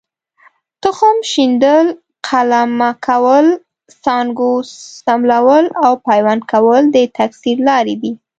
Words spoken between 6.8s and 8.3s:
د تکثیر لارې دي.